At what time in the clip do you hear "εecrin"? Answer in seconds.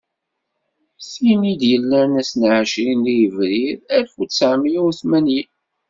2.51-2.99